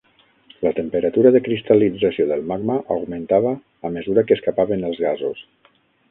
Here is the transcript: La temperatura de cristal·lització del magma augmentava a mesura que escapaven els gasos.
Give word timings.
La 0.67 0.69
temperatura 0.77 1.31
de 1.35 1.41
cristal·lització 1.47 2.25
del 2.31 2.41
magma 2.51 2.77
augmentava 2.95 3.51
a 3.89 3.91
mesura 3.99 4.23
que 4.31 4.39
escapaven 4.41 4.87
els 4.89 5.03
gasos. 5.05 5.45